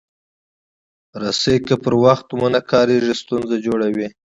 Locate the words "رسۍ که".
1.21-1.75